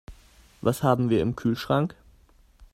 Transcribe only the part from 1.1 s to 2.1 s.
wir im Kühlschrank?